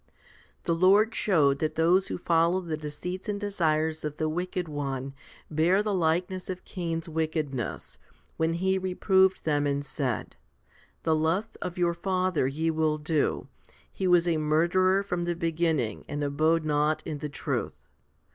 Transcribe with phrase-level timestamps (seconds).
[0.63, 0.73] 3.
[0.73, 5.13] The Lord showed that those who follow the deceits and desires of the wicked one
[5.51, 7.99] bear the likeness of Cain's wickedness,
[8.35, 10.37] when He reproved them and said,
[11.03, 13.47] The lusts of your father ye will do:
[13.91, 17.87] he was a murderer from the begin ning and abode not in the truth?